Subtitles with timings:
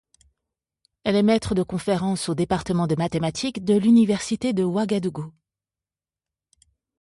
[1.03, 5.31] Elle est maître de conférences au département de mathématiques de l'université de Ouagadougou.